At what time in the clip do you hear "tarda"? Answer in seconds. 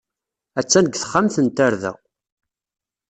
1.55-1.91